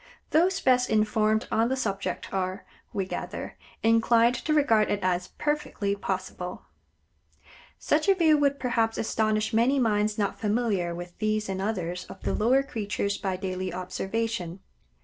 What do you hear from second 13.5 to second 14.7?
observation.